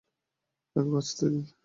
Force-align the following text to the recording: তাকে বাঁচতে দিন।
তাকে 0.75 0.89
বাঁচতে 0.91 1.25
দিন। 1.31 1.45